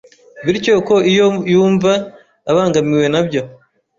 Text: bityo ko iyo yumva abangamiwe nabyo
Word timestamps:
bityo 0.45 0.73
ko 0.87 0.95
iyo 1.11 1.27
yumva 1.51 1.91
abangamiwe 2.49 3.05
nabyo 3.13 3.41